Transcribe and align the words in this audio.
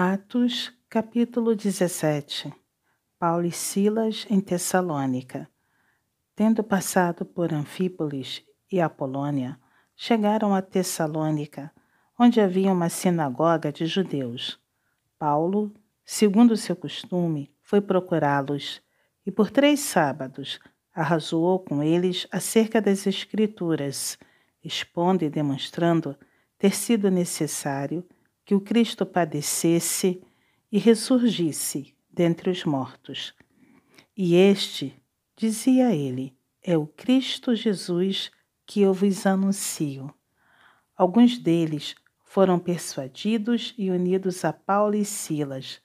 Atos, 0.00 0.72
capítulo 0.88 1.56
17 1.56 2.54
Paulo 3.18 3.44
e 3.44 3.50
Silas 3.50 4.28
em 4.30 4.40
Tessalônica. 4.40 5.50
Tendo 6.36 6.62
passado 6.62 7.24
por 7.24 7.52
Anfípolis 7.52 8.44
e 8.70 8.80
Apolônia, 8.80 9.58
chegaram 9.96 10.54
a 10.54 10.62
Tessalônica, 10.62 11.72
onde 12.16 12.40
havia 12.40 12.72
uma 12.72 12.88
sinagoga 12.88 13.72
de 13.72 13.86
judeus. 13.86 14.56
Paulo, 15.18 15.74
segundo 16.04 16.56
seu 16.56 16.76
costume, 16.76 17.52
foi 17.60 17.80
procurá-los 17.80 18.80
e 19.26 19.32
por 19.32 19.50
três 19.50 19.80
sábados 19.80 20.60
arrazoou 20.94 21.58
com 21.58 21.82
eles 21.82 22.24
acerca 22.30 22.80
das 22.80 23.04
Escrituras, 23.04 24.16
expondo 24.62 25.24
e 25.24 25.28
demonstrando 25.28 26.16
ter 26.56 26.72
sido 26.72 27.10
necessário 27.10 28.06
que 28.48 28.54
o 28.54 28.60
Cristo 28.62 29.04
padecesse 29.04 30.22
e 30.72 30.78
ressurgisse 30.78 31.94
dentre 32.10 32.48
os 32.48 32.64
mortos. 32.64 33.34
E 34.16 34.34
este, 34.36 34.98
dizia 35.36 35.94
ele, 35.94 36.34
é 36.62 36.74
o 36.74 36.86
Cristo 36.86 37.54
Jesus 37.54 38.30
que 38.64 38.80
eu 38.80 38.94
vos 38.94 39.26
anuncio. 39.26 40.10
Alguns 40.96 41.36
deles 41.36 41.94
foram 42.24 42.58
persuadidos 42.58 43.74
e 43.76 43.90
unidos 43.90 44.42
a 44.46 44.52
Paulo 44.54 44.94
e 44.94 45.04
Silas, 45.04 45.82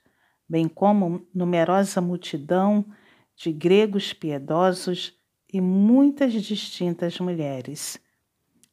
bem 0.48 0.66
como 0.66 1.28
numerosa 1.34 2.00
multidão 2.00 2.82
de 3.36 3.52
gregos 3.52 4.14
piedosos 4.14 5.14
e 5.52 5.60
muitas 5.60 6.32
distintas 6.32 7.20
mulheres. 7.20 8.00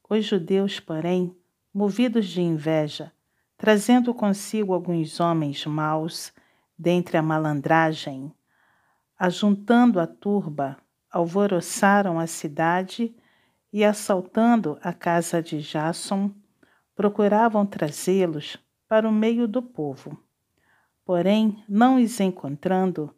Os 0.09 0.25
judeus, 0.25 0.79
porém, 0.79 1.35
movidos 1.73 2.29
de 2.29 2.39
inveja, 2.39 3.11
trazendo 3.61 4.11
consigo 4.11 4.73
alguns 4.73 5.19
homens 5.19 5.67
maus 5.67 6.33
dentre 6.75 7.15
a 7.15 7.21
malandragem, 7.21 8.33
ajuntando 9.19 9.99
a 9.99 10.07
turba, 10.07 10.77
alvoroçaram 11.11 12.19
a 12.19 12.25
cidade 12.25 13.15
e, 13.71 13.85
assaltando 13.85 14.79
a 14.81 14.91
casa 14.91 15.43
de 15.43 15.61
Jason, 15.61 16.31
procuravam 16.95 17.63
trazê-los 17.63 18.57
para 18.87 19.07
o 19.07 19.11
meio 19.11 19.47
do 19.47 19.61
povo. 19.61 20.17
Porém, 21.05 21.63
não 21.69 22.01
os 22.01 22.19
encontrando, 22.19 23.13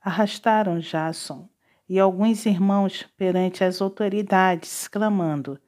arrastaram 0.00 0.78
Jason 0.78 1.50
e 1.86 2.00
alguns 2.00 2.46
irmãos 2.46 3.06
perante 3.14 3.62
as 3.62 3.82
autoridades, 3.82 4.88
clamando: 4.88 5.60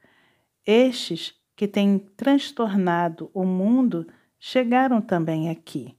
Estes 0.64 1.34
que 1.56 1.68
têm 1.68 1.98
transtornado 1.98 3.30
o 3.32 3.44
mundo 3.44 4.06
chegaram 4.38 5.00
também 5.00 5.48
aqui, 5.50 5.96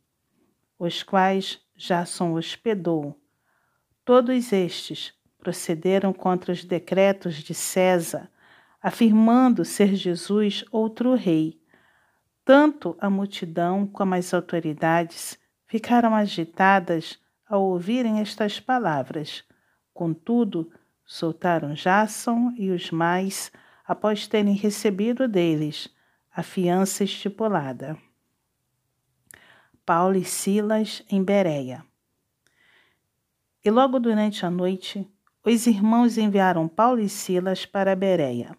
os 0.78 1.02
quais 1.02 1.60
Jason 1.76 2.34
hospedou. 2.34 3.20
Todos 4.04 4.54
estes 4.54 5.14
procederam 5.40 6.14
contra 6.14 6.52
os 6.52 6.64
decretos 6.64 7.36
de 7.36 7.54
César, 7.54 8.30
afirmando 8.82 9.66
ser 9.66 9.96
Jesus 9.96 10.64
outro 10.72 11.16
rei. 11.16 11.60
Tanto 12.44 12.96
a 13.00 13.10
multidão 13.10 13.88
como 13.88 14.14
as 14.14 14.34
autoridades 14.34 15.40
ficaram 15.66 16.14
agitadas 16.14 17.20
ao 17.48 17.64
ouvirem 17.64 18.20
estas 18.20 18.60
palavras. 18.60 19.44
Contudo, 19.94 20.72
soltaram 21.04 21.74
Jason 21.74 22.54
e 22.58 22.70
os 22.70 22.92
mais 22.92 23.52
após 23.88 24.28
terem 24.28 24.56
recebido 24.56 25.28
deles 25.28 25.90
a 26.32 26.42
fiança 26.42 27.04
estipulada. 27.04 27.98
Paulo 29.86 30.18
e 30.18 30.26
Silas 30.26 31.04
em 31.10 31.24
Bereia. 31.24 31.86
E 33.64 33.70
logo 33.70 34.00
durante 34.00 34.46
a 34.46 34.50
noite, 34.50 35.08
os 35.44 35.68
irmãos 35.68 36.18
enviaram 36.18 36.68
Paulo 36.68 37.00
e 37.00 37.08
Silas 37.08 37.66
para 37.66 37.96
Bereia. 37.96 38.58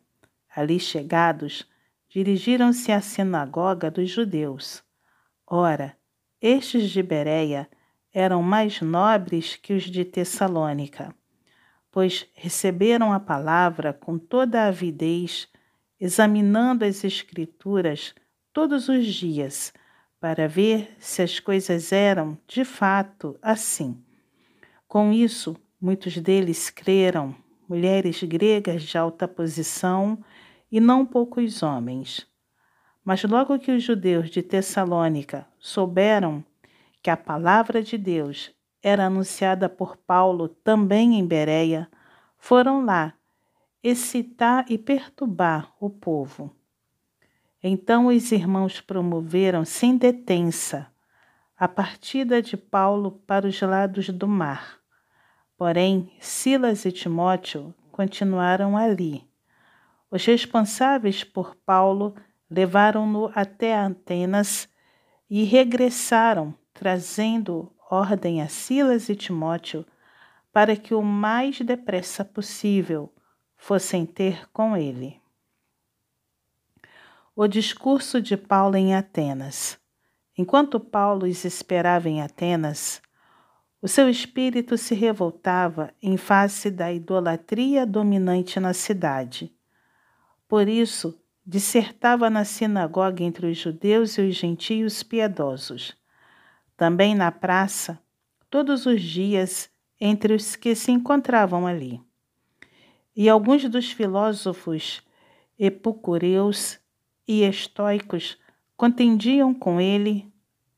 Ali 0.54 0.78
chegados, 0.78 1.68
dirigiram-se 2.08 2.92
à 2.92 3.00
sinagoga 3.00 3.90
dos 3.90 4.08
judeus. 4.08 4.82
Ora, 5.46 5.96
estes 6.40 6.90
de 6.90 7.02
Bereia 7.02 7.68
eram 8.12 8.42
mais 8.42 8.80
nobres 8.80 9.56
que 9.56 9.74
os 9.74 9.82
de 9.82 10.04
Tessalônica 10.04 11.14
pois 11.96 12.28
receberam 12.34 13.10
a 13.10 13.18
palavra 13.18 13.90
com 13.90 14.18
toda 14.18 14.60
a 14.60 14.66
avidez, 14.66 15.48
examinando 15.98 16.84
as 16.84 17.02
Escrituras 17.02 18.14
todos 18.52 18.90
os 18.90 19.06
dias, 19.06 19.72
para 20.20 20.46
ver 20.46 20.94
se 20.98 21.22
as 21.22 21.40
coisas 21.40 21.92
eram 21.92 22.36
de 22.46 22.66
fato 22.66 23.38
assim. 23.40 23.98
Com 24.86 25.10
isso, 25.10 25.56
muitos 25.80 26.18
deles 26.18 26.68
creram, 26.68 27.34
mulheres 27.66 28.22
gregas 28.24 28.82
de 28.82 28.98
alta 28.98 29.26
posição 29.26 30.22
e 30.70 30.80
não 30.80 31.06
poucos 31.06 31.62
homens. 31.62 32.26
Mas 33.02 33.24
logo 33.24 33.58
que 33.58 33.72
os 33.72 33.82
judeus 33.82 34.28
de 34.28 34.42
Tessalônica 34.42 35.46
souberam 35.58 36.44
que 37.02 37.08
a 37.08 37.16
palavra 37.16 37.82
de 37.82 37.96
Deus 37.96 38.54
era 38.86 39.06
anunciada 39.06 39.68
por 39.68 39.96
Paulo 39.96 40.46
também 40.48 41.18
em 41.18 41.26
Bereia, 41.26 41.90
foram 42.38 42.84
lá 42.84 43.14
excitar 43.82 44.64
e 44.68 44.78
perturbar 44.78 45.74
o 45.80 45.90
povo. 45.90 46.54
Então 47.60 48.06
os 48.06 48.30
irmãos 48.30 48.80
promoveram 48.80 49.64
sem 49.64 49.96
detença 49.96 50.86
a 51.58 51.66
partida 51.66 52.40
de 52.40 52.56
Paulo 52.56 53.20
para 53.26 53.48
os 53.48 53.60
lados 53.60 54.08
do 54.10 54.28
mar. 54.28 54.78
Porém, 55.56 56.12
Silas 56.20 56.84
e 56.84 56.92
Timóteo 56.92 57.74
continuaram 57.90 58.76
ali. 58.76 59.28
Os 60.08 60.24
responsáveis 60.24 61.24
por 61.24 61.56
Paulo 61.56 62.14
levaram-no 62.48 63.32
até 63.34 63.76
Atenas 63.76 64.68
e 65.28 65.42
regressaram, 65.42 66.54
trazendo 66.72 67.72
ordem 67.90 68.42
a 68.42 68.48
Silas 68.48 69.08
e 69.08 69.14
Timóteo 69.14 69.84
para 70.52 70.76
que 70.76 70.94
o 70.94 71.02
mais 71.02 71.60
depressa 71.60 72.24
possível 72.24 73.12
fossem 73.56 74.04
ter 74.04 74.48
com 74.52 74.76
ele. 74.76 75.20
O 77.34 77.46
discurso 77.46 78.20
de 78.20 78.36
Paulo 78.36 78.76
em 78.76 78.94
Atenas. 78.94 79.78
Enquanto 80.36 80.80
Paulo 80.80 81.26
os 81.26 81.44
esperava 81.44 82.08
em 82.08 82.22
Atenas, 82.22 83.00
o 83.80 83.88
seu 83.88 84.08
espírito 84.08 84.76
se 84.76 84.94
revoltava 84.94 85.92
em 86.02 86.16
face 86.16 86.70
da 86.70 86.92
idolatria 86.92 87.86
dominante 87.86 88.58
na 88.58 88.72
cidade. 88.72 89.54
Por 90.48 90.66
isso, 90.68 91.18
dissertava 91.44 92.28
na 92.30 92.44
sinagoga 92.44 93.22
entre 93.22 93.46
os 93.46 93.58
judeus 93.58 94.16
e 94.18 94.22
os 94.22 94.34
gentios 94.34 95.02
piedosos 95.02 95.94
também 96.76 97.14
na 97.14 97.32
praça, 97.32 98.00
todos 98.50 98.86
os 98.86 99.02
dias, 99.02 99.70
entre 100.00 100.34
os 100.34 100.56
que 100.56 100.74
se 100.74 100.92
encontravam 100.92 101.66
ali. 101.66 102.00
E 103.14 103.28
alguns 103.28 103.64
dos 103.68 103.90
filósofos 103.90 105.02
epicureus 105.58 106.78
e 107.26 107.42
estoicos 107.42 108.38
contendiam 108.76 109.54
com 109.54 109.80
ele, 109.80 110.30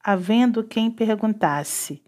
havendo 0.03 0.62
quem 0.62 0.91
perguntasse: 0.91 2.03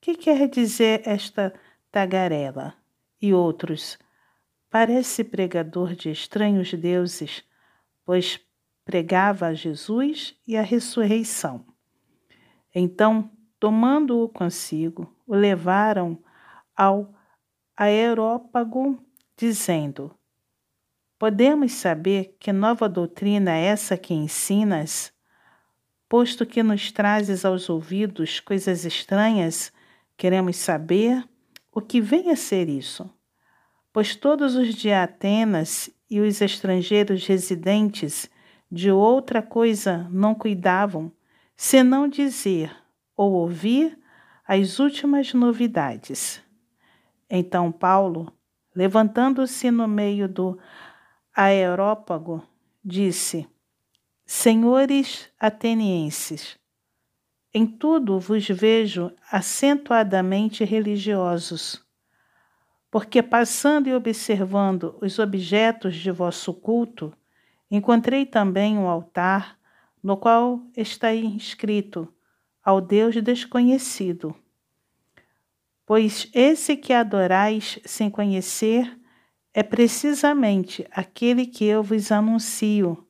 Que 0.00 0.14
quer 0.14 0.48
dizer 0.48 1.02
esta 1.04 1.52
tagarela? 1.92 2.74
E 3.20 3.34
outros: 3.34 3.98
Parece 4.70 5.22
pregador 5.22 5.94
de 5.94 6.10
estranhos 6.10 6.72
deuses, 6.72 7.44
pois 8.04 8.40
pregava 8.84 9.46
a 9.46 9.54
Jesus 9.54 10.34
e 10.46 10.56
a 10.56 10.62
ressurreição. 10.62 11.64
Então 12.74 13.30
tomando-o 13.64 14.28
consigo, 14.28 15.10
o 15.26 15.34
levaram 15.34 16.22
ao 16.76 17.14
aerópago, 17.74 19.02
dizendo: 19.38 20.14
Podemos 21.18 21.72
saber 21.72 22.36
que 22.38 22.52
nova 22.52 22.90
doutrina 22.90 23.52
é 23.52 23.64
essa 23.64 23.96
que 23.96 24.12
ensinas? 24.12 25.14
Posto 26.10 26.44
que 26.44 26.62
nos 26.62 26.92
trazes 26.92 27.42
aos 27.42 27.70
ouvidos 27.70 28.38
coisas 28.38 28.84
estranhas, 28.84 29.72
queremos 30.14 30.56
saber 30.56 31.26
o 31.72 31.80
que 31.80 32.02
vem 32.02 32.30
a 32.30 32.36
ser 32.36 32.68
isso. 32.68 33.08
Pois 33.94 34.14
todos 34.14 34.56
os 34.56 34.74
de 34.74 34.92
Atenas 34.92 35.88
e 36.10 36.20
os 36.20 36.42
estrangeiros 36.42 37.26
residentes 37.26 38.28
de 38.70 38.90
outra 38.90 39.40
coisa 39.40 40.06
não 40.10 40.34
cuidavam, 40.34 41.10
senão 41.56 42.06
dizer 42.06 42.83
ou 43.16 43.32
ouvir 43.32 43.98
as 44.46 44.78
últimas 44.78 45.32
novidades. 45.32 46.42
Então 47.28 47.72
Paulo, 47.72 48.32
levantando-se 48.74 49.70
no 49.70 49.88
meio 49.88 50.28
do 50.28 50.58
aerópago, 51.34 52.46
disse: 52.84 53.48
Senhores 54.24 55.30
atenienses, 55.38 56.58
Em 57.52 57.66
tudo 57.66 58.18
vos 58.18 58.48
vejo 58.48 59.12
acentuadamente 59.30 60.64
religiosos, 60.64 61.84
porque 62.90 63.22
passando 63.22 63.88
e 63.88 63.94
observando 63.94 64.96
os 65.00 65.18
objetos 65.18 65.96
de 65.96 66.10
vosso 66.10 66.52
culto, 66.54 67.12
encontrei 67.70 68.24
também 68.24 68.78
um 68.78 68.88
altar 68.88 69.58
no 70.02 70.16
qual 70.16 70.62
está 70.76 71.12
inscrito 71.14 72.13
ao 72.64 72.80
Deus 72.80 73.14
desconhecido. 73.22 74.34
Pois 75.86 76.30
esse 76.32 76.76
que 76.76 76.92
adorais 76.92 77.78
sem 77.84 78.08
conhecer 78.08 78.98
é 79.52 79.62
precisamente 79.62 80.86
aquele 80.90 81.46
que 81.46 81.64
eu 81.64 81.82
vos 81.82 82.10
anuncio 82.10 83.04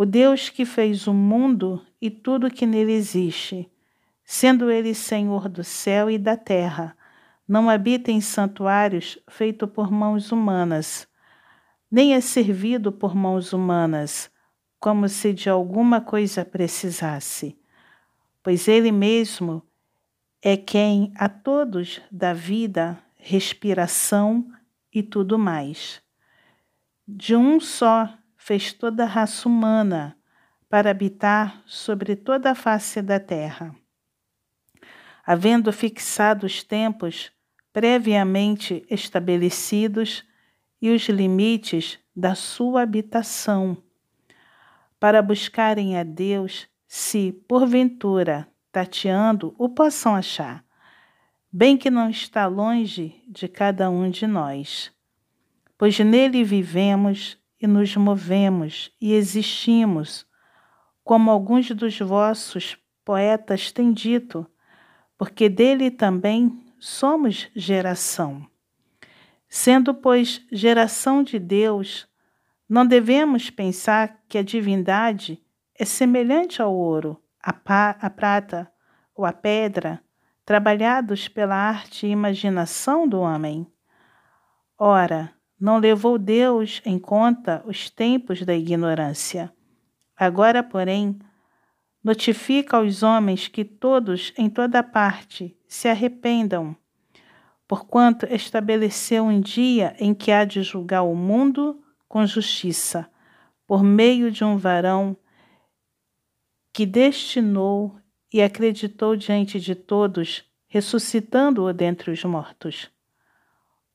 o 0.00 0.06
Deus 0.06 0.48
que 0.48 0.64
fez 0.64 1.08
o 1.08 1.12
mundo 1.12 1.84
e 2.00 2.08
tudo 2.08 2.52
que 2.52 2.64
nele 2.64 2.92
existe, 2.92 3.68
sendo 4.24 4.70
ele 4.70 4.94
Senhor 4.94 5.48
do 5.48 5.64
céu 5.64 6.08
e 6.08 6.16
da 6.16 6.36
terra, 6.36 6.96
não 7.48 7.68
habita 7.68 8.12
em 8.12 8.20
santuários 8.20 9.18
feitos 9.28 9.68
por 9.68 9.90
mãos 9.90 10.30
humanas, 10.30 11.08
nem 11.90 12.14
é 12.14 12.20
servido 12.20 12.92
por 12.92 13.12
mãos 13.12 13.52
humanas, 13.52 14.30
como 14.78 15.08
se 15.08 15.32
de 15.32 15.50
alguma 15.50 16.00
coisa 16.00 16.44
precisasse, 16.44 17.57
pois 18.42 18.68
ele 18.68 18.92
mesmo 18.92 19.62
é 20.42 20.56
quem 20.56 21.12
a 21.16 21.28
todos 21.28 22.00
dá 22.10 22.32
vida, 22.32 22.98
respiração 23.16 24.50
e 24.92 25.02
tudo 25.02 25.38
mais. 25.38 26.00
De 27.06 27.34
um 27.34 27.58
só 27.58 28.08
fez 28.36 28.72
toda 28.72 29.04
a 29.04 29.06
raça 29.06 29.48
humana 29.48 30.16
para 30.68 30.90
habitar 30.90 31.62
sobre 31.66 32.14
toda 32.14 32.50
a 32.50 32.54
face 32.54 33.02
da 33.02 33.18
terra. 33.18 33.74
Havendo 35.24 35.72
fixado 35.72 36.46
os 36.46 36.62
tempos 36.62 37.32
previamente 37.72 38.84
estabelecidos 38.88 40.24
e 40.80 40.90
os 40.90 41.08
limites 41.08 41.98
da 42.14 42.34
sua 42.34 42.82
habitação, 42.82 43.76
para 44.98 45.22
buscarem 45.22 45.96
a 45.96 46.02
Deus, 46.02 46.66
se, 46.90 47.32
porventura, 47.46 48.48
tateando, 48.72 49.54
o 49.58 49.68
possam 49.68 50.16
achar, 50.16 50.64
bem 51.52 51.76
que 51.76 51.90
não 51.90 52.08
está 52.08 52.46
longe 52.46 53.22
de 53.28 53.46
cada 53.46 53.90
um 53.90 54.08
de 54.08 54.26
nós, 54.26 54.90
pois 55.76 55.98
nele 55.98 56.42
vivemos 56.42 57.38
e 57.60 57.66
nos 57.66 57.94
movemos 57.94 58.90
e 58.98 59.12
existimos, 59.12 60.26
como 61.04 61.30
alguns 61.30 61.70
dos 61.72 61.98
vossos 61.98 62.78
poetas 63.04 63.70
têm 63.70 63.92
dito, 63.92 64.46
porque 65.18 65.46
dele 65.50 65.90
também 65.90 66.58
somos 66.78 67.50
geração. 67.54 68.46
Sendo, 69.46 69.92
pois, 69.92 70.42
geração 70.50 71.22
de 71.22 71.38
Deus, 71.38 72.08
não 72.66 72.86
devemos 72.86 73.50
pensar 73.50 74.22
que 74.26 74.38
a 74.38 74.42
divindade 74.42 75.42
é 75.78 75.84
semelhante 75.84 76.60
ao 76.60 76.74
ouro, 76.74 77.22
a 77.40 77.52
prata 78.10 78.70
ou 79.14 79.24
a 79.24 79.32
pedra, 79.32 80.02
trabalhados 80.44 81.28
pela 81.28 81.54
arte 81.54 82.06
e 82.06 82.10
imaginação 82.10 83.06
do 83.06 83.20
homem. 83.20 83.66
Ora, 84.76 85.32
não 85.60 85.78
levou 85.78 86.18
Deus 86.18 86.82
em 86.84 86.98
conta 86.98 87.62
os 87.64 87.90
tempos 87.90 88.42
da 88.42 88.54
ignorância. 88.54 89.52
Agora, 90.16 90.62
porém, 90.62 91.18
notifica 92.02 92.78
aos 92.78 93.02
homens 93.02 93.46
que 93.46 93.64
todos, 93.64 94.32
em 94.36 94.50
toda 94.50 94.82
parte, 94.82 95.56
se 95.68 95.88
arrependam, 95.88 96.76
porquanto 97.68 98.26
estabeleceu 98.26 99.24
um 99.24 99.40
dia 99.40 99.94
em 99.98 100.12
que 100.12 100.32
há 100.32 100.44
de 100.44 100.62
julgar 100.62 101.02
o 101.02 101.14
mundo 101.14 101.80
com 102.08 102.26
justiça, 102.26 103.08
por 103.66 103.82
meio 103.82 104.30
de 104.30 104.42
um 104.42 104.56
varão 104.56 105.16
que 106.78 106.86
destinou 106.86 107.96
e 108.32 108.40
acreditou 108.40 109.16
diante 109.16 109.58
de 109.58 109.74
todos, 109.74 110.44
ressuscitando-o 110.68 111.72
dentre 111.72 112.08
os 112.12 112.22
mortos. 112.22 112.88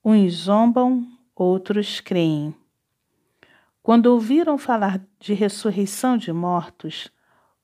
Uns 0.03 0.33
zombam, 0.33 1.07
outros 1.33 2.01
creem. 2.01 2.53
Quando 3.81 4.07
ouviram 4.07 4.57
falar 4.57 5.01
de 5.18 5.33
ressurreição 5.33 6.18
de 6.18 6.33
mortos, 6.33 7.09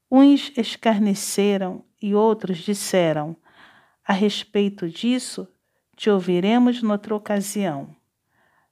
uns 0.09 0.53
escarneceram 0.55 1.83
e 2.01 2.15
outros 2.15 2.59
disseram: 2.59 3.35
A 4.07 4.13
respeito 4.13 4.87
disso, 4.87 5.49
te 5.97 6.09
ouviremos 6.09 6.81
noutra 6.81 7.13
ocasião. 7.13 7.93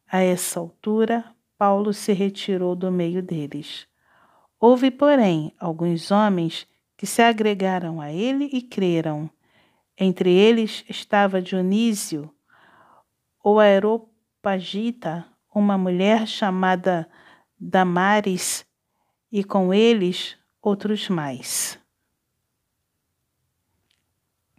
A 0.10 0.22
essa 0.22 0.62
altura, 0.62 1.26
Paulo 1.58 1.94
se 1.94 2.14
retirou 2.14 2.74
do 2.74 2.90
meio 2.90 3.22
deles. 3.22 3.86
Houve, 4.60 4.92
porém, 4.92 5.54
alguns 5.60 6.12
homens 6.12 6.68
que 6.96 7.06
se 7.06 7.22
agregaram 7.22 8.02
a 8.02 8.12
ele 8.12 8.46
e 8.52 8.62
creram. 8.62 9.30
Entre 9.98 10.32
eles 10.32 10.84
estava 10.90 11.42
Dionísio, 11.42 12.34
o 13.44 13.60
aeroporto 13.60 14.18
Pagita, 14.48 15.26
uma 15.54 15.78
mulher 15.78 16.26
chamada 16.26 17.10
Damares, 17.60 18.66
e 19.30 19.44
com 19.44 19.74
eles 19.74 20.38
outros 20.62 21.10
mais. 21.10 21.78